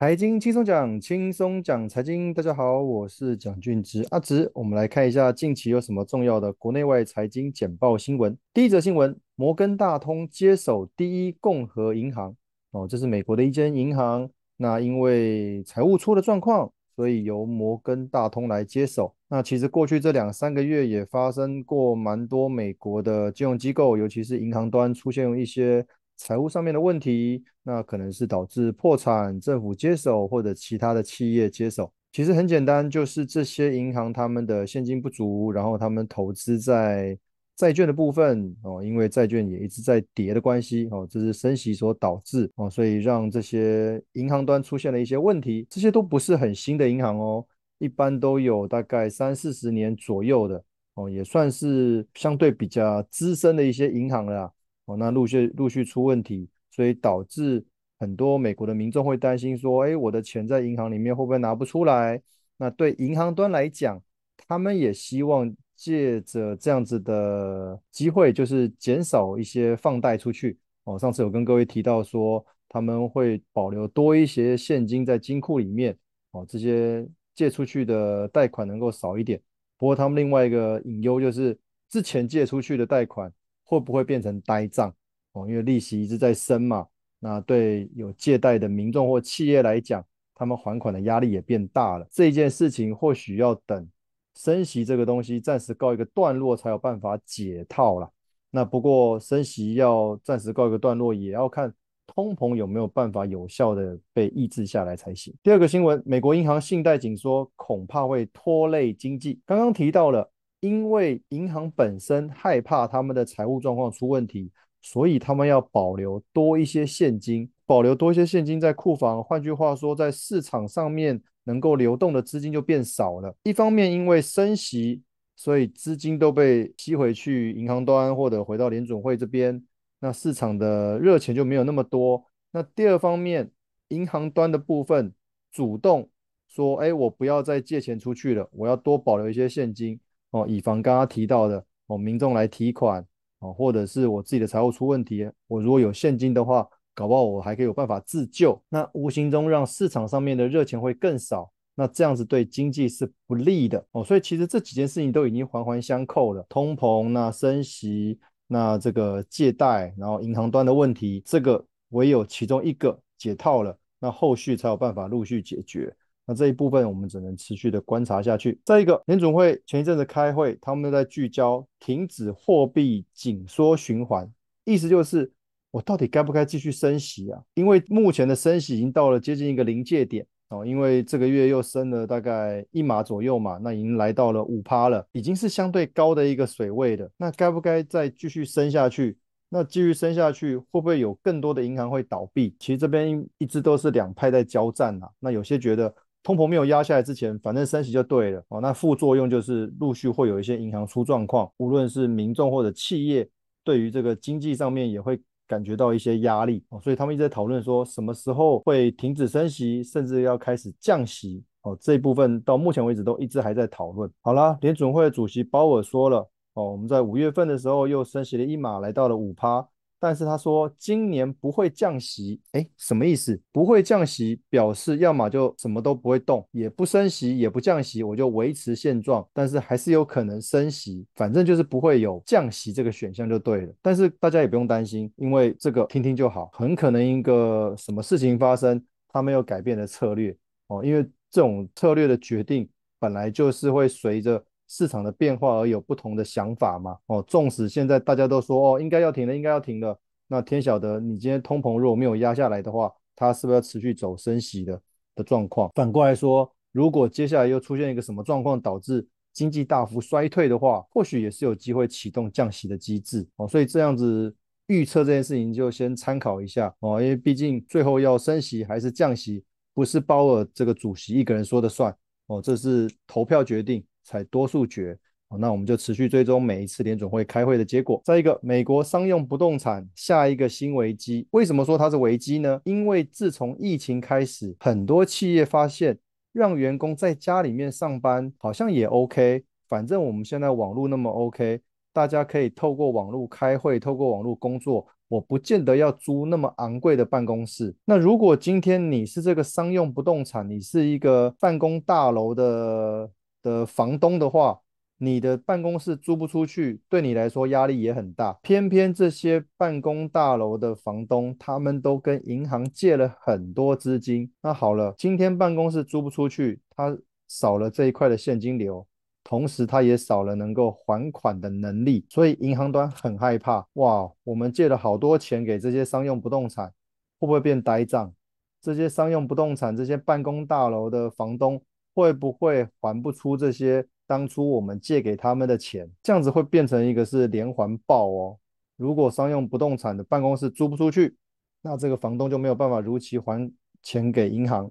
[0.00, 2.32] 财经轻松讲，轻松讲财经。
[2.32, 4.50] 大家好，我是蒋俊植阿植。
[4.54, 8.34] 我们来看一下近期有什么重要的国内外财经简报新闻。
[8.54, 12.34] 第一则新闻：摩根大通接手第一共和银行。
[12.70, 14.26] 哦，这是美国的一间银行。
[14.56, 19.14] 那因为财务出了状况，所以由摩根大通来接手。
[19.28, 25.86] 那其实过去这两三个月也发生过蛮多美国的金融机构，尤其是银行端出现一些。
[26.20, 31.90] 财务上面的问题，那可能是导致破产、政府接手或者其他的企业接手。
[32.12, 37.18] 其实很简单，就是这些银行他们的现金不足，然后他们投资在
[37.56, 45.66] 债券的部分哦，因为债券也一直在跌的关系哦，这是升息所导致哦，所以让这些银行端出现了一些问题。
[45.70, 47.46] 这些都不是很新的银行哦，
[47.78, 50.62] 一般都有大概三四十年左右的
[50.96, 54.52] 哦，也算是相对比较资深的一些银行了。
[54.90, 57.64] 哦，那陆续陆续出问题，所以导致
[58.00, 62.20] 很多美国的民众会担心说，哎，我的钱在银行里面会不会拿不出来？
[62.56, 64.02] 那对银行端来讲，
[64.48, 70.58] 他们也希望借着这样子的机会，就是减少一些放贷出去。
[70.82, 75.96] 哦，上次有跟各位提到说，他们会保留多一些现金在金库里面，
[76.32, 79.40] 哦，这些借出去的贷款能够少一点。
[79.78, 81.56] 不过他们另外一个隐忧就是，
[81.88, 83.32] 之前借出去的贷款。
[83.70, 84.92] 会不会变成呆账
[85.30, 85.46] 哦？
[85.48, 86.88] 因为利息一直在升嘛，
[87.20, 90.04] 那对有借贷的民众或企业来讲，
[90.34, 92.04] 他们还款的压力也变大了。
[92.10, 93.88] 这件事情或许要等
[94.34, 98.10] 升息这个东西暂时告一个段落，才有办法解套了。
[98.50, 101.72] 那不过升息要暂时告一个段落，也要看
[102.08, 105.32] 通膨有没有办法有效的被抑制下来才行。
[105.44, 109.38] 第二个新闻，美国银行信贷紧缩恐怕会拖累经济。
[109.46, 110.28] 刚刚提到了。
[110.60, 114.50] 因为银行本身害怕他们的财务状况出问题，
[114.82, 119.24] 所以他们要保留多一些现金，保留多一些现金在库房。
[119.24, 123.34] 换句话说，在市场上面能够流动的资金就变少了。
[123.42, 125.02] 一方面因为升息，
[125.34, 129.62] 所以资金都被吸回去银行端或者回到联准会这边，
[130.00, 132.24] 那市场的热钱就没有那么多。
[132.52, 133.50] 那第二方面，
[133.88, 135.14] 银行端的部分
[135.50, 136.10] 主动
[136.48, 139.98] 说：“哎，我不要再借钱出去了，我要多保留一些现金。”
[140.30, 143.04] 哦，以防刚刚提到的哦，民众来提款
[143.40, 148.60] 哦，或者是我自己的财务出问题，我如果有现金的话，搞不好我还可以有办法自救。
[148.68, 154.04] 那无形中让市场上面的热钱会更少，那这样子对经济是不利的哦。
[154.04, 165.94] 所以其实这几件事情都已经环环相扣了，通膨、那升息、那这个借贷，然后银行端的问题，这个唯有其中一个解套了，那后续才有办法陆续解决。
[166.30, 168.56] 那这一部分我们只能持续的观察下去。
[168.64, 174.30] 再一个，联准会前一阵子开会，他们都在聚焦停止货币紧缩循环，
[174.64, 175.28] 意思就是
[175.72, 177.42] 我到底该不该继续升息啊？
[177.54, 187.10] 因为目前的升息已经到了接近一个临界点哦，因为这个月又升了大概一码左右嘛，那已经来到了五趴了，已经是相对高的一个水位了。
[187.16, 189.18] 那该不该再继续升下去？
[189.48, 192.54] 那继续升下去，会不会有更多的银行会倒闭？
[192.60, 195.08] 其实这边一直都是两派在交战呐。
[195.18, 195.92] 那有些觉得。
[196.22, 198.60] 通膨没有压下来之前，反正升息就对了哦。
[198.60, 203.28] 那副作用就是陆续会有一些银行出状况，无论是民众或者企业，
[203.64, 206.80] 对于这个经济上面也会感觉到一些压力哦。
[206.82, 211.76] 所以他们一直在讨论说，什么时候会停止升息，甚至要开始降息哦。
[211.80, 214.10] 这一部分到目前为止都一直还在讨论。
[214.20, 216.18] 好啦，联准会主席鲍尔说了
[216.54, 219.66] 哦，我们在五月份的时候又升息了一码，来到了五趴。
[220.00, 223.40] 但是他说今年不会降息，诶，什么意思？
[223.52, 229.24] 不会降息表示要么就什么都不会动，也不升息，也不降息，我就维持现状。
[229.32, 233.72] 但是还是有可能升息，反正就是不会有降息这个选项就对了。
[233.82, 240.34] 但是大家也不用担心，因为这个听听就好，很可能一个什么事情发生，他没有改变的策略
[240.68, 242.68] 哦，因为这种策略的决定
[242.98, 244.42] 本来就是会随着。
[244.72, 246.96] 市场的变化而有不同的想法嘛？
[247.06, 249.98] 哦，纵使现在大家都说哦，应该要停了，应该要停了，
[250.28, 254.80] 那天晓得你今天通膨如果没有压下来的话，它是不是要持续走升息的
[255.16, 255.68] 的状况？
[255.74, 263.48] 反过来说，如果接下来又出现一个什么状况导致经济大幅衰退的话，或许也是有机会启动降息的机制哦。
[263.48, 264.32] 所以这样子
[264.68, 269.42] 预测这件事情就先参考一下哦，因为毕竟最后要升息还是降息，
[269.74, 271.92] 不是鲍尔这个主席一个人说的算
[272.28, 273.84] 哦，这是投票决定。
[274.10, 274.98] 采多数决，
[275.38, 278.02] 那我们就持续追踪每一次联准会开会的结果。
[278.04, 282.60] 再一个，美国商用不动产下一个新危机，为什么说它是危机呢？
[282.64, 285.96] 因为自从疫情开始，很多企业发现
[286.32, 291.60] 让员工在家里面上班好像也 OK，反正我们现在网络那么 OK，
[291.92, 297.72] 大家可以透过网络开会，透过网络工作，我不见得要租那么昂贵的办公室。
[297.84, 303.08] 那如果今天你是这个商用不动产，你是一个办公大楼的
[303.42, 304.60] 的房东的话，
[304.98, 308.34] 你的办公室租不出去，对你来说压力也很大。
[308.42, 314.30] 偏偏这些办公大楼的房东，他们都跟银行借了很多资金。
[314.42, 316.98] 那好了，今天办公室租不出去，他
[317.28, 318.86] 少了这一块的现金流。
[319.22, 323.66] 同时，他也少了能够还款的能力，所以银行端很害怕。
[323.74, 326.72] 哇，我们借了好多钱给这些商用不动产，
[327.18, 328.12] 会不会变呆账？
[328.60, 331.62] 这些商用不动产、这些办公大楼的房东
[331.94, 335.90] 会不会还不出这些当初我们借给他们的钱？
[336.02, 338.38] 这样子会变成一个是连环爆哦。
[338.76, 341.16] 如果商用不动产的办公室租不出去，
[341.62, 343.52] 那这个房东就没有办法如期还
[343.82, 344.70] 钱给银行。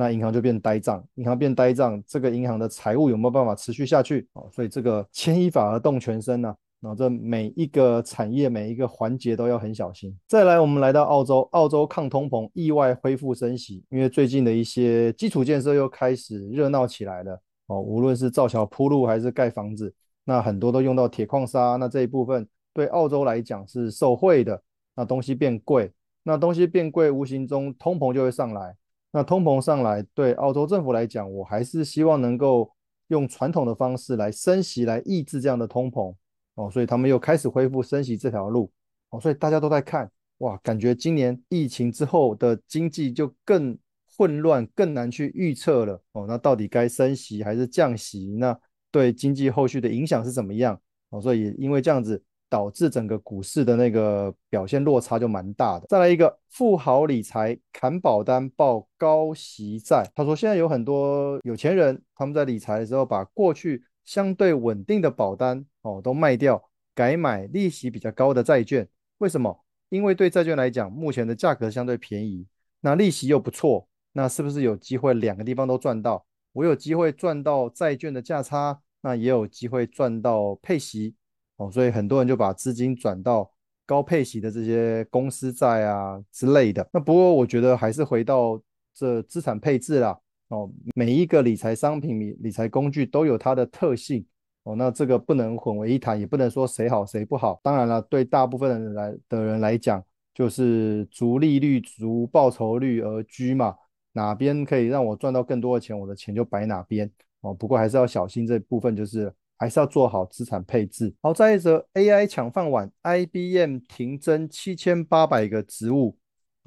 [0.00, 4.28] 那银行就变呆账，银行变呆账，这个银行的财务有没有办法持续下去？
[4.34, 10.16] 哦，所以这个牵一发而动全身呐、然后这每一个产业每一个环节都要很小心。
[10.26, 17.40] 再来，我们来到澳洲，澳洲抗通膨，意外恢复升息，因为最近的一些基础建设又开始热闹起来了。
[17.66, 19.92] 哦，无论是造桥铺路还是盖房子，
[20.24, 24.62] 那很多都用到铁矿砂，那这一部分对澳洲来讲是受惠的。
[24.94, 25.92] 那东西变贵，
[26.22, 28.76] 那东西变贵，无形中通膨就会上来。
[29.12, 32.70] 那通膨上来，对澳洲政府来讲，我还是希望能够
[33.08, 36.14] 用传统的方式来升息，来抑制这样的通膨
[36.58, 38.70] 哦，所以他们又开始恢复升息这条路
[39.10, 43.78] 哦，所以大家都在看哇，感觉今年疫情之后的经济就更
[44.16, 48.34] 混乱，更难去预测了哦，那到底该升息还是降息？
[48.38, 48.58] 那
[48.90, 50.78] 对经济后续的影响是怎么样
[51.10, 51.20] 哦？
[51.20, 52.22] 所以因为这样子。
[52.50, 55.84] 导致整个股市的那个表现落差就蛮大的。
[55.86, 60.10] 再来一个，富豪理财砍保单报高息债。
[60.14, 68.88] 他说，现在有很多有钱人，他们在理财的时候，把过去相对稳定的保单哦都卖掉，改买利息比较高的债券。
[69.18, 69.62] 为什么？
[69.90, 72.46] 因为对债券来讲，目前的价格相对便宜，
[72.80, 76.24] 那利息又不错，那是不是有机会两个地方都赚到？
[76.54, 81.14] 我有机会赚到债券的价差，那也有机会赚到配息。
[81.56, 83.52] 哦，所以很多人就把资金转到
[83.84, 86.88] 高配息的这些公司债啊之类的。
[86.94, 88.58] 那不过我觉得还是回到
[88.94, 90.18] 这资产配置啦。
[90.48, 94.24] 哦，每一个理财商品、理理财工具都有它的特性。
[94.64, 97.60] 哦，那这个不能混为一谈，也不能说谁好谁不好。
[97.62, 100.02] 当然了，对大部分人来的人来讲，
[100.34, 103.74] 就是逐利率、逐报酬率而居嘛。
[104.12, 107.10] 哪边可以让我赚到更多的钱，我的钱就摆哪边。
[107.40, 109.32] 哦，不过还是要小心这部分，就是。
[109.60, 111.12] 还是要做好资产配置。
[111.20, 116.16] 好，再一则 AI 抢饭碗，IBM 停增七千八百个职务。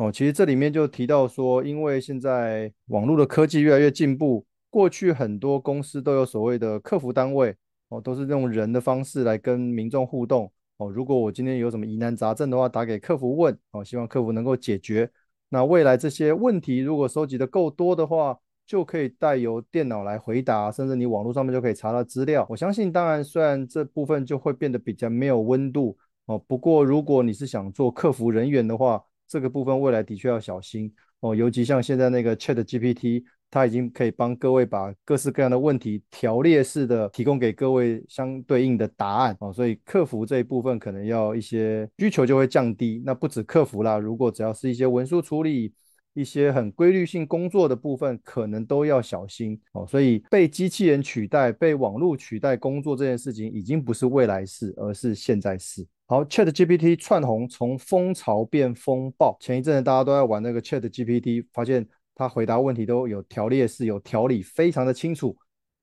[0.01, 7.55] 哦，其实这里面就提到说，因为现在网络的科技越来越进步，过去很多公司都有所谓的客服单位，
[7.89, 10.51] 哦，都是用人的方式来跟民众互动。
[10.77, 15.07] 哦，如果我今天有什么疑难杂症的话，打给客服问，哦，希望客服能够解决。
[15.49, 22.43] 那未来这些问题如果收集的够多的话，就可以带由电脑来回答，甚至你网络上面就可以查到资料。
[22.49, 25.95] 我相信，当然，虽然这部分就会变得比较没有温度
[26.25, 31.33] 哦，不过如果你是想做客服人员的话，这个部分未来的确要小心哦。
[31.33, 43.01] 尤其像现在那个 ChatGPT，它已经可以帮各位把各式各样的问题条列式的提供给各位相对应的答案哦，所以客服这一部分可能要一些需求就会降低。
[43.05, 45.73] 那不止客服啦，如果只要是一些文书处理。
[46.13, 49.85] 一些很规律性工作的部分，可能都要小心哦。
[49.87, 55.87] 所以被机器人取代、被网络取代工作这件事情，已经不是未来式，而是现在式。
[56.07, 59.37] 好，ChatGPT 窜红，从风潮变风暴。
[59.39, 65.33] 前一阵子大家都在玩那个 ChatGPT，发现它回答问题都有条列式、有条理，非常的清楚。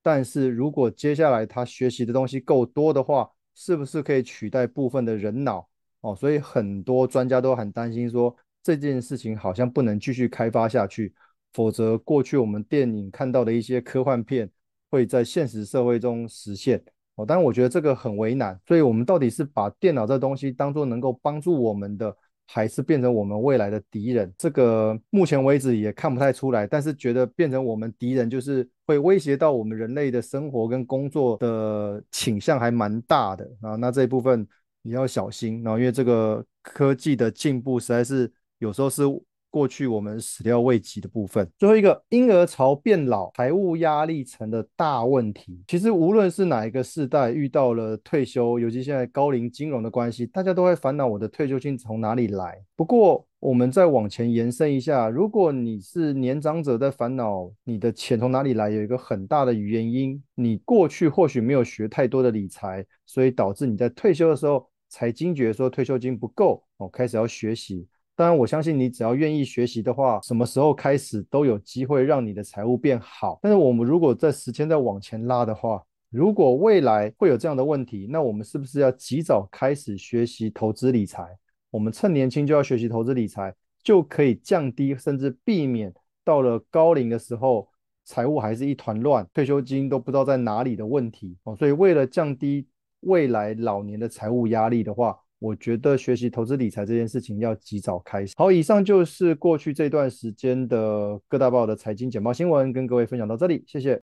[0.03, 5.67] 但是如果接下来它学习的东西够多的话，是不是可以取代部分的人脑？
[6.03, 8.37] 哦，所以很多专家都很担心说。
[8.77, 11.15] 这件事情好像不能继续开发下去，
[11.55, 14.51] 否则过去我们电影看到的一些科幻片
[14.91, 16.83] 会在现实社会中实现。
[17.15, 22.15] 哦，但我觉得这个很为难，所以我们到底是把电脑这东西当做能够帮助我们的，
[22.47, 24.31] 还是变成我们未来的敌人？
[24.37, 33.77] 这个目前为止也看不太出来，但是觉得变成我们敌人，就是会威胁到我们人类的生活跟工作的倾向还蛮大的啊。
[33.77, 34.47] 那这一部分
[34.83, 38.31] 你要小心，然后因为这个科技的进步实在是。
[38.59, 39.03] 有时候是
[39.51, 41.49] 过去我们始料未及的部分。
[41.57, 45.63] 最后一个，婴儿潮变老，财务压力成了大问题。
[45.67, 52.63] 其实无论是哪一个世代遇到了退休，尤其现在高龄金融的关系，大家都会烦恼我的退休金从哪里来。
[52.77, 67.87] 不过我们再往前延伸一下，如果你是年长者在烦恼你的钱从哪里来，有一个很大的原因，你过去或许没有学太多的理财，所以导致你在退休的时候才惊觉说退休金不够哦，开始要学习。
[68.19, 73.39] 当然，我相信你只要愿意学习的话，什么时候开始都有机会让你的财务变好。
[73.41, 81.29] 但是我们如果在时间再往前拉的话，如果未来会有这样的问题，那我们是不是要及早开始学习投资理财？
[81.71, 85.95] 我们趁年轻就要学习投资理财，就可以降低甚至避免
[86.25, 87.69] 到了高龄的时候，
[88.05, 91.55] 财务还是一团乱，退休金都不知道在哪里的问题哦。
[91.55, 92.67] 所以为了降低
[93.03, 98.35] 未来老年的财务压力的话，我觉得学习投资理财这件事情要及早开始。
[98.37, 104.08] 好，以上就是过去这段时间的各大报的财经简报新闻，跟各位分享到这里，谢谢。